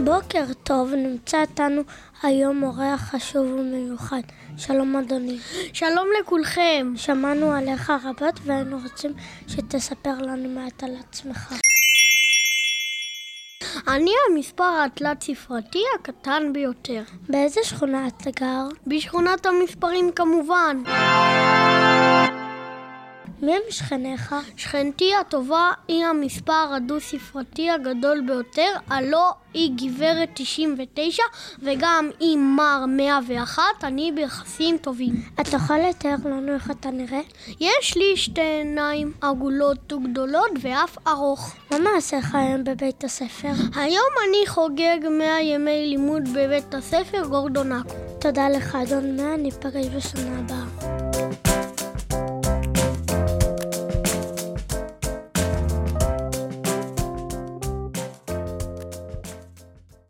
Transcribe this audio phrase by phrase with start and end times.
[0.00, 1.82] בוקר טוב, נמצא איתנו
[2.22, 4.20] היום אורח חשוב ומיוחד.
[4.56, 5.38] שלום אדוני.
[5.72, 6.92] שלום לכולכם.
[6.96, 9.12] שמענו עליך רבות והיינו רוצים
[9.48, 11.54] שתספר לנו מעט על עצמך.
[13.88, 17.02] אני המספר התלת-ספרתי הקטן ביותר.
[17.28, 18.68] באיזה שכונה אתה גר?
[18.86, 20.82] בשכונת המספרים כמובן.
[23.42, 24.34] מי הם שכניך?
[24.56, 31.22] שכנתי הטובה היא המספר הדו-ספרתי הגדול ביותר, הלא היא גברת 99
[31.62, 35.14] וגם היא מר 101, אני ביחסים טובים.
[35.40, 37.20] אתה יכול לתאר לנו איך אתה נראה?
[37.60, 41.54] יש לי שתי עיניים עגולות וגדולות ואף ארוך.
[41.70, 43.52] מה מעשיך היום בבית הספר?
[43.74, 47.94] היום אני חוגג 100 ימי לימוד בבית הספר גורדונקו.
[48.20, 51.11] תודה לך אדון 100, ניפגש בשנה הבאה.